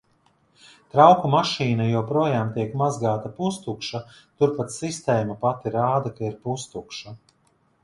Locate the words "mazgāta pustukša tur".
2.83-4.57